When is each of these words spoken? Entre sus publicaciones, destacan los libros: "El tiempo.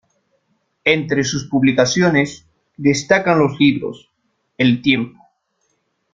Entre 0.83 1.23
sus 1.23 1.45
publicaciones, 1.47 2.47
destacan 2.75 3.37
los 3.37 3.59
libros: 3.59 4.09
"El 4.57 4.81
tiempo. 4.81 5.19